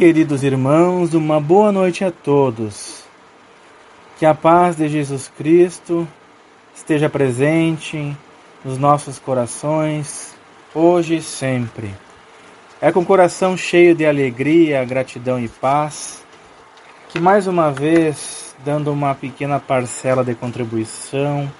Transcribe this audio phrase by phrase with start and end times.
[0.00, 3.04] queridos irmãos, uma boa noite a todos.
[4.18, 6.08] Que a paz de Jesus Cristo
[6.74, 8.16] esteja presente
[8.64, 10.34] nos nossos corações,
[10.74, 11.94] hoje e sempre.
[12.80, 16.24] É com o coração cheio de alegria, gratidão e paz
[17.10, 21.52] que mais uma vez, dando uma pequena parcela de contribuição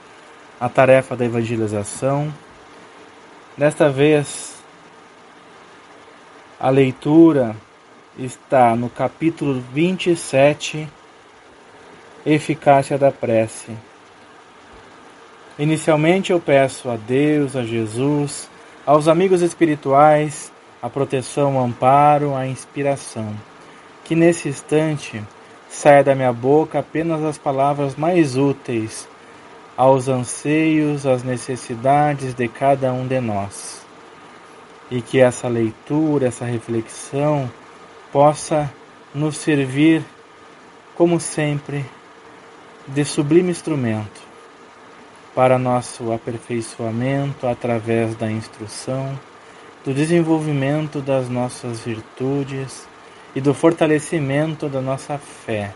[0.58, 2.32] à tarefa da evangelização,
[3.54, 4.54] desta vez
[6.58, 7.54] a leitura
[8.24, 10.86] está no capítulo 27,
[12.26, 13.72] Eficácia da Prece.
[15.58, 18.48] Inicialmente eu peço a Deus, a Jesus,
[18.84, 20.52] aos amigos espirituais,
[20.82, 23.34] a proteção, o amparo, a inspiração.
[24.04, 25.22] Que nesse instante
[25.70, 29.08] saia da minha boca apenas as palavras mais úteis
[29.78, 33.80] aos anseios, às necessidades de cada um de nós.
[34.90, 37.50] E que essa leitura, essa reflexão
[38.12, 38.72] possa
[39.14, 40.02] nos servir,
[40.96, 41.84] como sempre,
[42.86, 44.20] de sublime instrumento
[45.34, 49.18] para nosso aperfeiçoamento através da instrução,
[49.84, 52.86] do desenvolvimento das nossas virtudes
[53.34, 55.72] e do fortalecimento da nossa fé,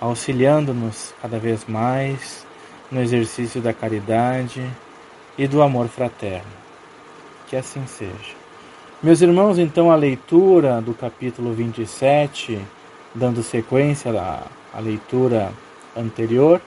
[0.00, 2.46] auxiliando-nos cada vez mais
[2.90, 4.68] no exercício da caridade
[5.36, 6.50] e do amor fraterno.
[7.46, 8.47] Que assim seja.
[9.00, 12.58] Meus irmãos, então a leitura do capítulo 27,
[13.14, 14.42] dando sequência à,
[14.76, 15.52] à leitura
[15.96, 16.60] anterior,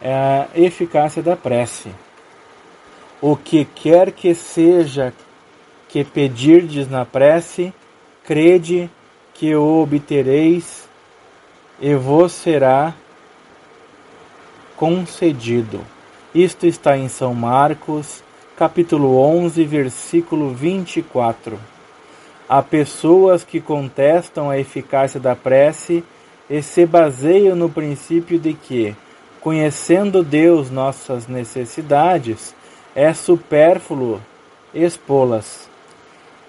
[0.00, 1.90] é a eficácia da prece.
[3.20, 5.12] O que quer que seja
[5.88, 7.74] que pedirdes na prece,
[8.22, 8.88] crede
[9.34, 10.88] que o obtereis
[11.80, 12.94] e vos será
[14.76, 15.80] concedido.
[16.32, 18.22] Isto está em São Marcos,
[18.56, 21.58] capítulo 11, versículo 24.
[22.48, 26.04] Há pessoas que contestam a eficácia da prece
[26.50, 28.94] e se baseiam no princípio de que,
[29.40, 32.54] conhecendo Deus nossas necessidades,
[32.94, 34.20] é supérfluo
[34.74, 35.68] expô-las.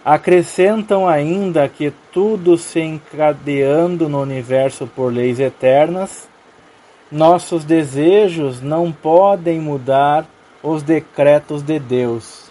[0.03, 6.28] Acrescentam ainda que tudo se encadeando no universo por leis eternas,
[7.09, 10.28] nossos desejos não podem mudar
[10.63, 12.50] os decretos de Deus.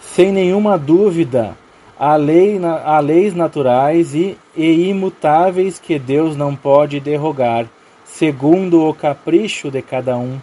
[0.00, 1.56] Sem nenhuma dúvida,
[1.98, 7.66] há, lei, há leis naturais e, e imutáveis que Deus não pode derrogar,
[8.04, 10.38] segundo o capricho de cada um.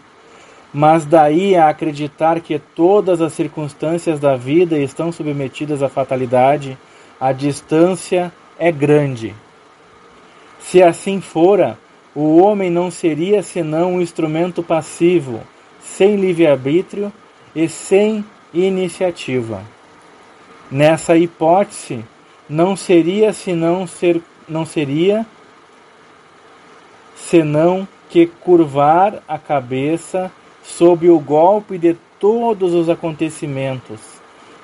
[0.73, 6.77] Mas daí a acreditar que todas as circunstâncias da vida estão submetidas à fatalidade,
[7.19, 9.35] a distância é grande.
[10.59, 11.77] Se assim fora,
[12.15, 15.41] o homem não seria senão um instrumento passivo,
[15.95, 17.11] sem livre-arbítrio
[17.55, 19.61] e sem iniciativa.
[20.69, 22.03] Nessa hipótese,
[22.49, 25.25] não seria senão ser, não seria
[27.15, 30.31] senão que curvar a cabeça
[30.63, 33.99] sob o golpe de todos os acontecimentos,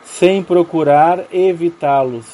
[0.03, 2.25] sem procurar evitá-los.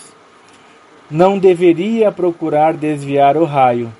[1.09, 3.91] Não deveria procurar desviar o raio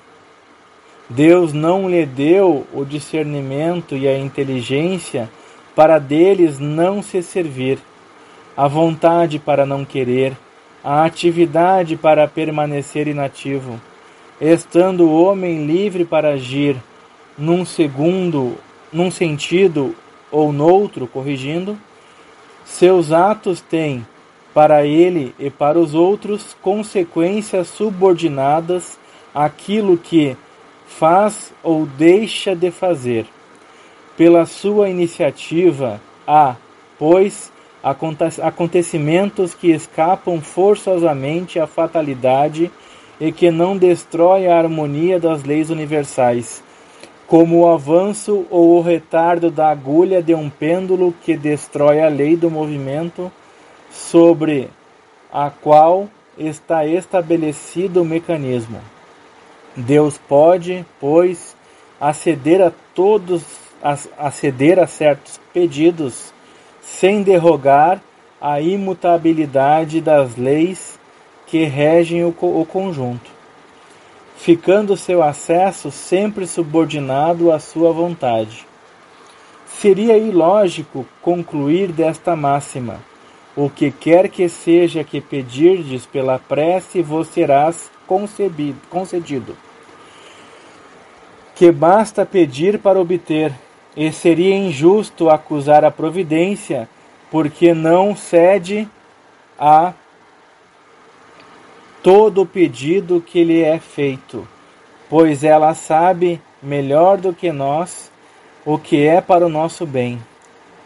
[1.08, 5.30] Deus não lhe deu o discernimento e a inteligência
[5.74, 7.78] para deles não se servir,
[8.56, 10.36] a vontade para não querer,
[10.82, 13.80] a atividade para permanecer inativo,
[14.40, 16.76] estando o homem livre para agir
[17.36, 18.56] num segundo,
[18.92, 19.94] num sentido
[20.30, 21.78] ou noutro, corrigindo,
[22.64, 24.06] seus atos têm
[24.54, 28.98] para ele e para os outros consequências subordinadas
[29.34, 30.36] àquilo que
[30.98, 33.26] faz ou deixa de fazer.
[34.16, 36.54] Pela sua iniciativa, há,
[36.98, 37.52] pois,
[38.42, 42.70] acontecimentos que escapam forçosamente à fatalidade
[43.20, 46.62] e que não destrói a harmonia das leis universais,
[47.26, 52.36] como o avanço ou o retardo da agulha de um pêndulo que destrói a lei
[52.36, 53.30] do movimento
[53.90, 54.70] sobre
[55.32, 58.93] a qual está estabelecido o mecanismo.
[59.76, 61.56] Deus pode, pois,
[62.00, 63.42] aceder a todos,
[64.16, 66.32] aceder a certos pedidos
[66.80, 68.00] sem derrogar
[68.40, 70.98] a imutabilidade das leis
[71.46, 73.30] que regem o, o conjunto,
[74.36, 78.66] ficando seu acesso sempre subordinado à sua vontade.
[79.66, 83.00] Seria ilógico concluir desta máxima:
[83.56, 89.56] o que quer que seja que pedirdes pela prece vos serás concebido, concedido
[91.54, 93.52] que basta pedir para obter,
[93.96, 96.88] e seria injusto acusar a providência
[97.30, 98.88] porque não cede
[99.56, 99.92] a
[102.02, 104.46] todo o pedido que lhe é feito,
[105.08, 108.10] pois ela sabe melhor do que nós
[108.64, 110.20] o que é para o nosso bem.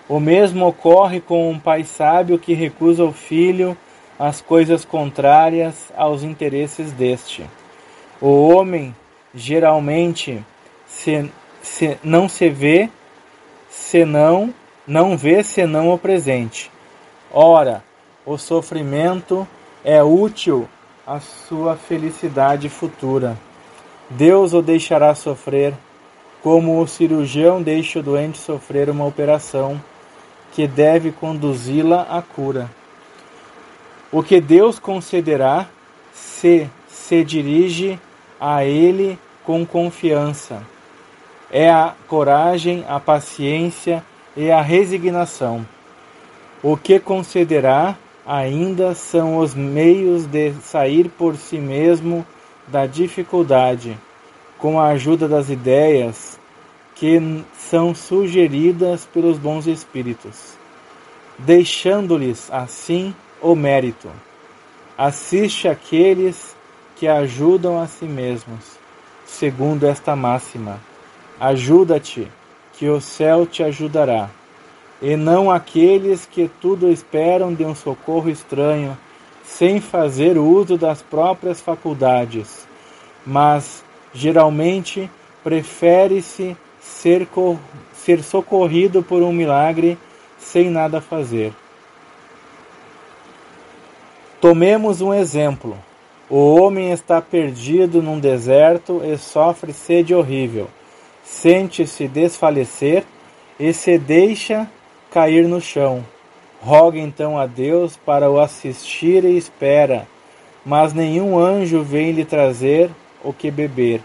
[0.06, 3.75] O mesmo ocorre com um pai sábio que recusa ao filho
[4.19, 7.44] as coisas contrárias aos interesses deste.
[8.20, 8.94] O homem
[9.35, 10.44] geralmente
[10.87, 11.31] se,
[11.62, 12.91] se, não se vê
[13.70, 14.53] senão
[14.88, 16.70] não vê senão o presente.
[17.31, 17.85] Ora,
[18.25, 19.47] o sofrimento
[19.85, 20.67] é útil
[21.06, 23.37] à sua felicidade futura.
[24.09, 25.75] Deus o deixará sofrer,
[26.43, 29.79] como o cirurgião deixa o doente sofrer uma operação
[30.53, 32.71] que deve conduzi-la à cura.
[34.11, 35.69] O que Deus concederá
[36.13, 36.69] se
[37.09, 37.99] se dirige
[38.39, 40.63] a Ele com confiança.
[41.51, 44.05] É a coragem, a paciência
[44.37, 45.67] e a resignação.
[46.63, 47.97] O que concederá
[48.27, 52.27] ainda são os meios de sair por si mesmo
[52.67, 53.97] da dificuldade,
[54.59, 56.39] com a ajuda das ideias
[56.95, 60.59] que são sugeridas pelos bons espíritos,
[61.39, 64.11] deixando-lhes assim o mérito.
[64.96, 66.56] Assiste aqueles
[66.96, 68.79] que ajudam a si mesmos,
[69.25, 70.81] segundo esta máxima:
[71.38, 72.29] ajuda-te,
[72.73, 74.31] que o céu te ajudará,
[75.00, 78.96] e não aqueles que tudo esperam de um socorro estranho,
[79.44, 82.67] sem fazer uso das próprias faculdades,
[83.25, 83.82] mas
[84.12, 85.11] geralmente
[85.43, 87.26] prefere-se ser,
[87.93, 89.99] ser socorrido por um milagre
[90.38, 91.52] sem nada fazer.
[94.40, 95.76] Tomemos um exemplo.
[96.31, 100.69] O homem está perdido num deserto e sofre sede horrível.
[101.25, 103.02] Sente-se desfalecer
[103.58, 104.70] e se deixa
[105.11, 106.05] cair no chão.
[106.61, 110.06] Roga então a Deus para o assistir e espera,
[110.64, 112.90] mas nenhum anjo vem lhe trazer
[113.25, 114.00] o que beber.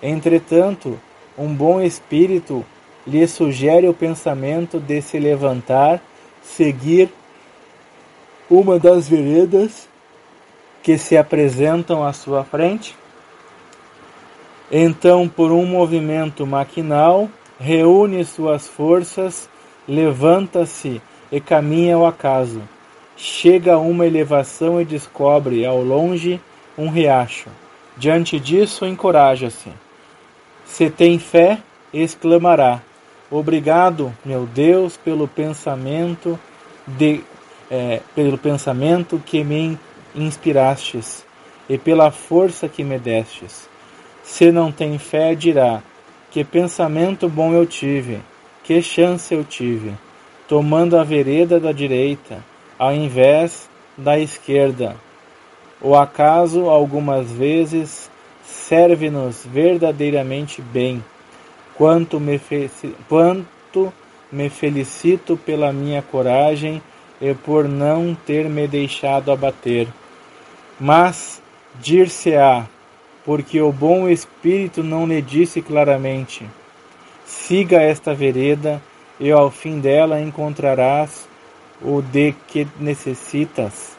[0.00, 1.00] Entretanto,
[1.36, 2.64] um bom espírito
[3.04, 6.00] lhe sugere o pensamento de se levantar,
[6.42, 7.10] seguir
[8.50, 9.88] uma das veredas
[10.82, 12.96] que se apresentam à sua frente.
[14.70, 19.48] Então, por um movimento maquinal, reúne suas forças,
[19.88, 21.00] levanta-se
[21.30, 22.62] e caminha ao acaso.
[23.16, 26.40] Chega a uma elevação e descobre ao longe
[26.76, 27.48] um riacho.
[27.96, 29.70] Diante disso, encoraja-se.
[30.64, 31.58] Se tem fé,
[31.92, 32.82] exclamará:
[33.30, 36.38] Obrigado, meu Deus, pelo pensamento
[36.86, 37.22] de,
[37.74, 39.76] é, pelo pensamento que me
[40.14, 41.26] inspirastes
[41.68, 43.68] e pela força que me destes.
[44.22, 45.82] Se não tem fé, dirá:
[46.30, 48.20] Que pensamento bom eu tive,
[48.62, 49.92] que chance eu tive,
[50.46, 52.44] tomando a vereda da direita,
[52.78, 53.68] ao invés
[53.98, 54.94] da esquerda.
[55.80, 58.08] O acaso, algumas vezes,
[58.44, 61.04] serve-nos verdadeiramente bem,
[61.74, 62.40] quanto me,
[63.08, 63.92] quanto
[64.30, 66.80] me felicito pela minha coragem
[67.24, 69.88] e por não ter me deixado abater.
[70.78, 71.40] Mas
[71.80, 72.66] dir-se-á,
[73.24, 76.46] porque o bom Espírito não lhe disse claramente:
[77.24, 78.82] siga esta vereda,
[79.18, 81.26] e ao fim dela encontrarás
[81.80, 83.96] o de que necessitas.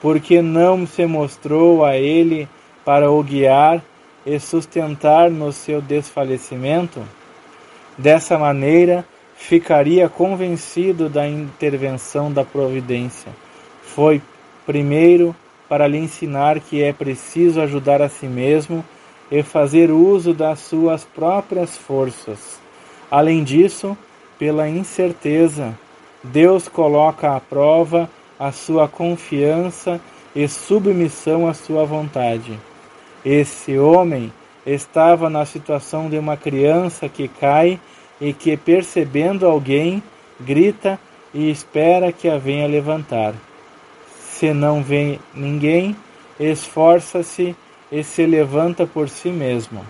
[0.00, 2.48] Porque não se mostrou a ele
[2.84, 3.80] para o guiar
[4.26, 7.00] e sustentar no seu desfalecimento?
[7.96, 9.04] Dessa maneira,
[9.42, 13.32] ficaria convencido da intervenção da providência.
[13.82, 14.22] Foi,
[14.64, 15.34] primeiro,
[15.68, 18.84] para lhe ensinar que é preciso ajudar a si mesmo
[19.30, 22.60] e fazer uso das suas próprias forças.
[23.10, 23.98] Além disso,
[24.38, 25.76] pela incerteza,
[26.22, 28.08] Deus coloca à prova
[28.38, 30.00] a sua confiança
[30.36, 32.58] e submissão à sua vontade.
[33.24, 34.32] Esse homem
[34.64, 37.80] estava na situação de uma criança que cai
[38.22, 40.00] e que, percebendo alguém,
[40.40, 40.96] grita
[41.34, 43.34] e espera que a venha levantar.
[44.30, 45.96] Se não vê ninguém,
[46.38, 47.56] esforça-se
[47.90, 49.84] e se levanta por si mesmo.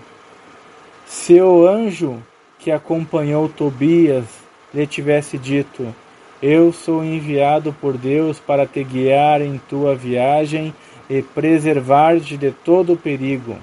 [1.05, 2.21] Se o anjo
[2.57, 4.25] que acompanhou Tobias
[4.73, 5.93] lhe tivesse dito:
[6.41, 10.73] Eu sou enviado por Deus para te guiar em tua viagem
[11.07, 13.57] e preservar-te de todo perigo.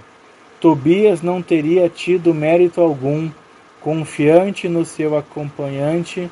[0.61, 3.31] Tobias não teria tido mérito algum,
[3.80, 6.30] confiante no seu acompanhante,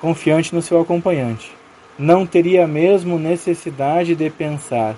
[0.00, 1.60] confiante no seu acompanhante
[2.00, 4.96] não teria mesmo necessidade de pensar.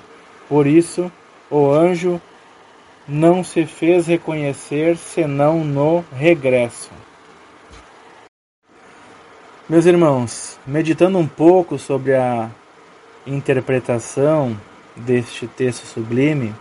[0.49, 1.11] Por isso,
[1.51, 2.21] o anjo
[3.09, 6.91] não se fez reconhecer senão no regresso.
[9.69, 12.49] Meus irmãos, meditando um pouco sobre a
[13.27, 14.57] interpretação
[14.95, 16.55] deste texto sublime,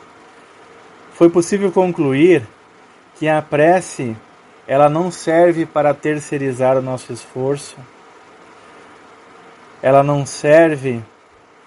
[1.13, 2.47] foi possível concluir
[3.19, 4.15] que a prece
[4.71, 7.75] ela não serve para terceirizar o nosso esforço,
[9.83, 11.03] ela não serve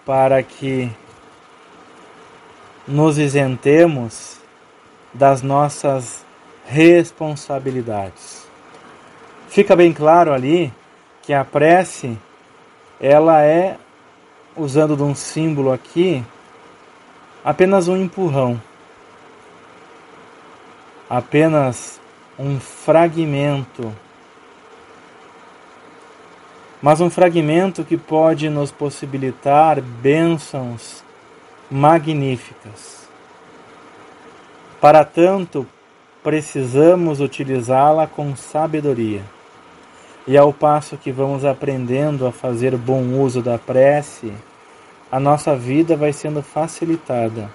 [0.06, 0.90] para que
[2.88, 4.38] nos isentemos
[5.12, 6.24] das nossas
[6.64, 8.46] responsabilidades.
[9.50, 10.72] Fica bem claro ali
[11.20, 12.16] que a prece
[12.98, 13.76] ela é
[14.56, 16.24] usando de um símbolo aqui
[17.44, 18.58] apenas um empurrão.
[21.06, 22.00] Apenas
[22.38, 23.92] um fragmento.
[26.82, 31.02] Mas um fragmento que pode nos possibilitar bênçãos
[31.70, 33.08] magníficas.
[34.80, 35.66] Para tanto,
[36.22, 39.22] precisamos utilizá-la com sabedoria.
[40.26, 44.32] E ao passo que vamos aprendendo a fazer bom uso da prece,
[45.10, 47.48] a nossa vida vai sendo facilitada.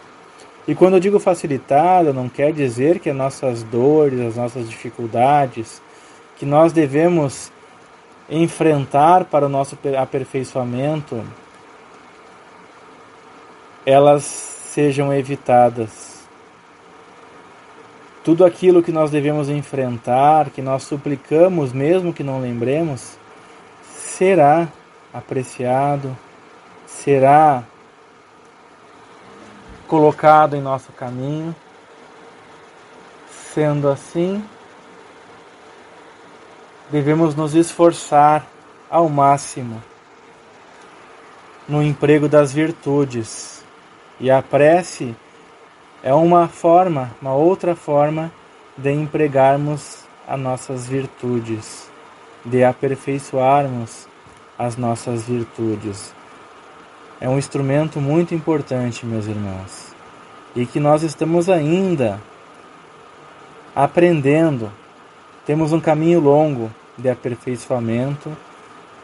[0.70, 5.82] E quando eu digo facilitada, não quer dizer que as nossas dores, as nossas dificuldades,
[6.38, 7.52] que nós devemos
[8.30, 11.24] enfrentar para o nosso aperfeiçoamento,
[13.84, 16.28] elas sejam evitadas.
[18.24, 23.18] Tudo aquilo que nós devemos enfrentar, que nós suplicamos, mesmo que não lembremos,
[23.96, 24.68] será
[25.12, 26.16] apreciado,
[26.86, 27.64] será
[29.89, 31.53] colocado em nosso caminho.
[33.53, 34.41] Sendo assim,
[36.91, 38.46] devemos nos esforçar
[38.89, 39.81] ao máximo
[41.67, 43.65] no emprego das virtudes.
[44.19, 45.15] E a prece
[46.03, 48.31] é uma forma, uma outra forma
[48.77, 51.89] de empregarmos as nossas virtudes,
[52.46, 54.08] de aperfeiçoarmos
[54.58, 56.13] as nossas virtudes
[57.22, 59.94] é um instrumento muito importante, meus irmãos,
[60.56, 62.20] e que nós estamos ainda
[63.76, 64.72] aprendendo.
[65.46, 68.36] Temos um caminho longo de aperfeiçoamento,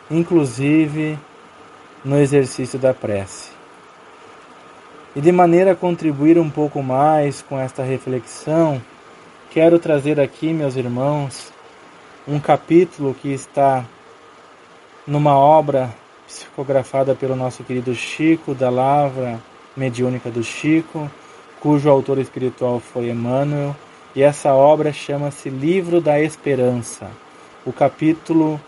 [0.10, 1.20] inclusive
[2.04, 3.52] no exercício da prece.
[5.16, 8.82] E de maneira a contribuir um pouco mais com esta reflexão,
[9.50, 11.52] quero trazer aqui, meus irmãos,
[12.28, 13.86] um capítulo que está
[15.08, 15.94] numa obra
[16.28, 19.40] psicografada pelo nosso querido Chico, da Lavra
[19.76, 21.10] Mediúnica do Chico,
[21.60, 23.76] cujo autor espiritual foi Emmanuel,
[24.16, 27.10] e essa obra chama-se Livro da Esperança.
[27.66, 28.60] O capítulo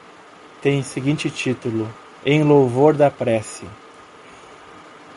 [0.62, 1.88] tem o seguinte título:
[2.26, 3.66] Em louvor da prece.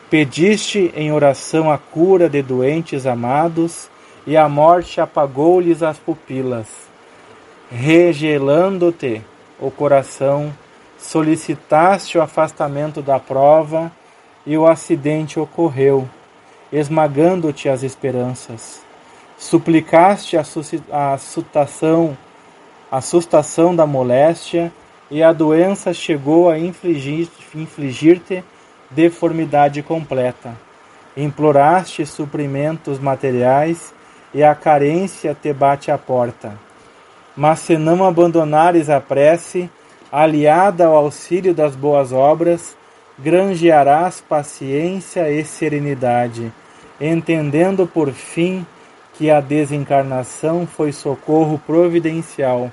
[0.09, 3.89] Pediste em oração a cura de doentes amados,
[4.25, 6.67] e a morte apagou-lhes as pupilas,
[7.71, 9.21] regelando-te
[9.59, 10.53] o coração
[11.01, 13.91] solicitaste o afastamento da prova
[14.45, 16.07] e o acidente ocorreu,
[16.71, 18.81] esmagando-te as esperanças.
[19.37, 22.15] Suplicaste a assustação,
[22.91, 24.71] a sustação da moléstia
[25.09, 28.21] e a doença chegou a infligir-te infligir
[28.89, 30.55] deformidade completa.
[31.17, 33.93] Imploraste suprimentos materiais
[34.33, 36.53] e a carência te bate à porta.
[37.35, 39.69] Mas se não abandonares a prece,
[40.11, 42.75] aliada ao auxílio das boas obras,
[43.17, 46.51] granjearás paciência e serenidade,
[46.99, 48.65] entendendo por fim
[49.13, 52.71] que a desencarnação foi socorro providencial,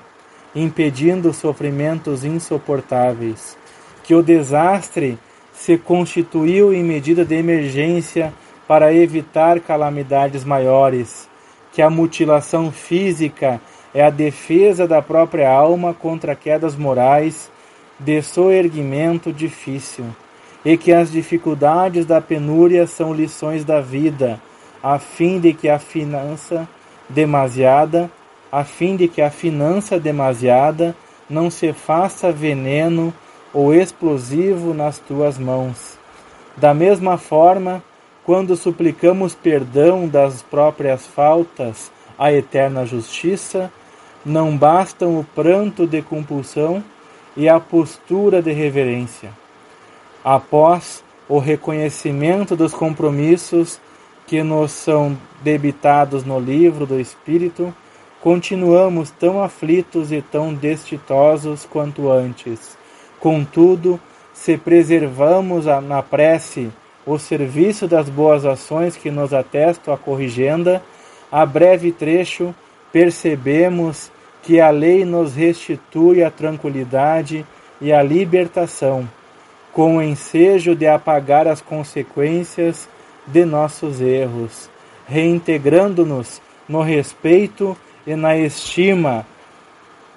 [0.54, 3.56] impedindo sofrimentos insuportáveis,
[4.02, 5.18] que o desastre
[5.52, 8.32] se constituiu em medida de emergência
[8.66, 11.28] para evitar calamidades maiores,
[11.72, 13.60] que a mutilação física
[13.94, 17.50] é a defesa da própria alma contra quedas morais
[17.98, 20.04] de soerguimento difícil,
[20.64, 24.40] e que as dificuldades da penúria são lições da vida,
[24.82, 26.68] a fim de que a finança
[27.08, 28.10] demasiada,
[28.52, 30.94] a fim de que a finança demasiada
[31.28, 33.12] não se faça veneno
[33.52, 35.98] ou explosivo nas tuas mãos.
[36.56, 37.82] Da mesma forma,
[38.24, 43.72] quando suplicamos perdão das próprias faltas à eterna justiça,
[44.24, 46.82] não bastam o pranto de compulsão
[47.36, 49.30] e a postura de reverência.
[50.24, 53.80] Após o reconhecimento dos compromissos
[54.26, 57.72] que nos são debitados no livro do Espírito,
[58.20, 62.76] continuamos tão aflitos e tão destitosos quanto antes.
[63.20, 64.00] Contudo,
[64.34, 66.70] se preservamos na prece
[67.06, 70.82] o serviço das boas ações que nos atestam a corrigenda,
[71.30, 72.54] a breve trecho
[72.92, 74.10] percebemos
[74.42, 77.44] que a lei nos restitui a tranquilidade
[77.80, 79.08] e a libertação,
[79.72, 82.88] com o ensejo de apagar as consequências
[83.26, 84.70] de nossos erros,
[85.06, 89.26] reintegrando-nos no respeito e na estima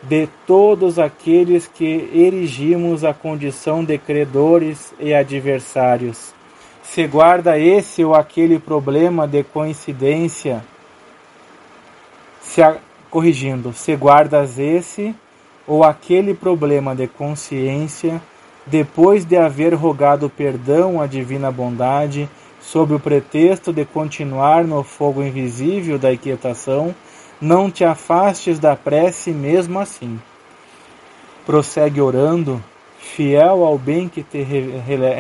[0.04, 6.34] de todos aqueles que erigimos a condição de credores e adversários.
[6.82, 10.64] Se guarda esse ou aquele problema de coincidência,
[12.54, 12.76] se a,
[13.10, 15.16] corrigindo, se guardas esse
[15.66, 18.22] ou aquele problema de consciência,
[18.68, 22.28] depois de haver rogado perdão à divina bondade,
[22.60, 26.94] sob o pretexto de continuar no fogo invisível da inquietação,
[27.40, 30.20] não te afastes da prece mesmo assim.
[31.46, 32.62] Prossegue orando,
[33.00, 34.42] fiel ao bem que te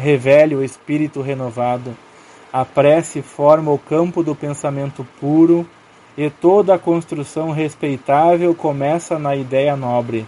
[0.01, 1.95] revele o Espírito renovado.
[2.51, 5.65] A prece forma o campo do pensamento puro
[6.17, 10.25] e toda a construção respeitável começa na ideia nobre.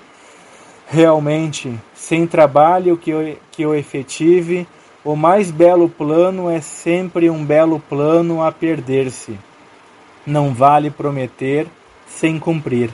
[0.87, 4.67] Realmente, sem trabalho que o, que o efetive,
[5.03, 9.37] o mais belo plano é sempre um belo plano a perder-se.
[10.25, 11.67] Não vale prometer
[12.07, 12.89] sem cumprir.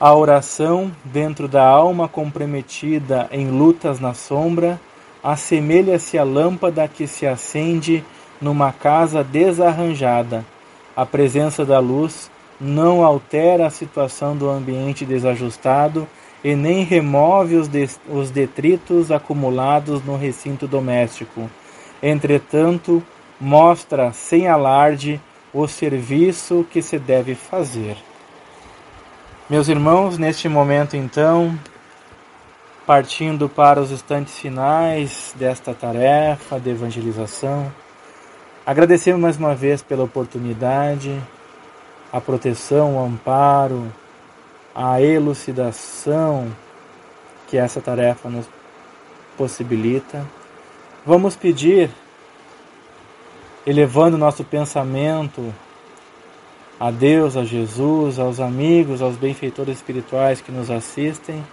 [0.00, 4.80] A oração, dentro da alma comprometida em lutas na sombra,
[5.22, 8.04] assemelha-se à lâmpada que se acende
[8.40, 10.44] numa casa desarranjada.
[10.96, 16.06] A presença da luz não altera a situação do ambiente desajustado
[16.42, 21.50] e nem remove os detritos acumulados no recinto doméstico.
[22.02, 23.02] Entretanto,
[23.40, 25.20] mostra sem alarde
[25.52, 27.96] o serviço que se deve fazer.
[29.48, 31.58] Meus irmãos, neste momento então,
[32.86, 37.72] partindo para os instantes finais desta tarefa de evangelização,
[38.66, 41.20] agradecemos mais uma vez pela oportunidade,
[42.12, 43.92] a proteção, o amparo,
[44.74, 46.50] a elucidação
[47.46, 48.46] que essa tarefa nos
[49.36, 50.24] possibilita.
[51.04, 51.90] Vamos pedir,
[53.66, 55.52] elevando nosso pensamento
[56.80, 61.44] a Deus, a Jesus, aos amigos, aos benfeitores espirituais que nos assistem.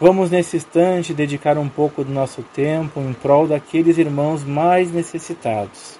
[0.00, 5.98] Vamos nesse instante dedicar um pouco do nosso tempo em prol daqueles irmãos mais necessitados.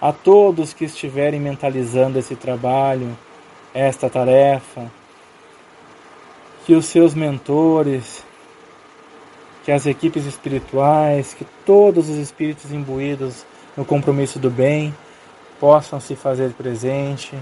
[0.00, 3.16] A todos que estiverem mentalizando esse trabalho,
[3.72, 4.90] esta tarefa,
[6.66, 8.24] que os seus mentores,
[9.64, 13.44] que as equipes espirituais, que todos os espíritos imbuídos
[13.76, 14.94] no compromisso do bem
[15.58, 17.36] possam se fazer presente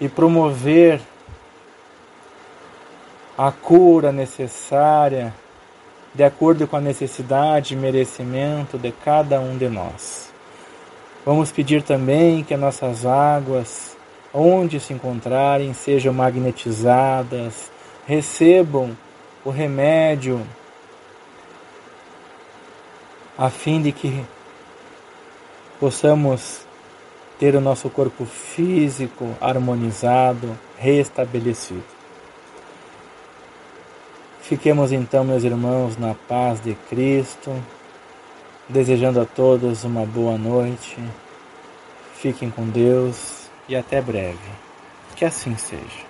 [0.00, 1.00] e promover
[3.38, 5.32] a cura necessária
[6.14, 10.29] de acordo com a necessidade e merecimento de cada um de nós.
[11.24, 13.96] Vamos pedir também que as nossas águas,
[14.32, 17.70] onde se encontrarem, sejam magnetizadas,
[18.06, 18.96] recebam
[19.44, 20.40] o remédio
[23.36, 24.24] a fim de que
[25.78, 26.60] possamos
[27.38, 31.82] ter o nosso corpo físico harmonizado, restabelecido.
[34.42, 37.54] Fiquemos então, meus irmãos, na paz de Cristo,
[38.70, 40.96] desejando a todos uma boa noite.
[42.14, 44.38] Fiquem com Deus e até breve.
[45.16, 46.08] Que assim seja.